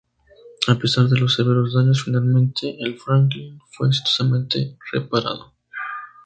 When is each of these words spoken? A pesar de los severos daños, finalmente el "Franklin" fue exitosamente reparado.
A 0.67 0.73
pesar 0.79 1.05
de 1.09 1.19
los 1.19 1.35
severos 1.35 1.75
daños, 1.75 2.03
finalmente 2.03 2.75
el 2.79 2.97
"Franklin" 2.97 3.59
fue 3.69 3.89
exitosamente 3.89 4.75
reparado. 4.91 5.53